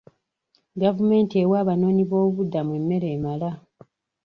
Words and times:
Gavumenti 0.81 1.33
ewa 1.43 1.55
abanoonyi 1.61 2.03
b'obubudamu 2.09 2.71
emmere 2.79 3.07
emala. 3.15 3.49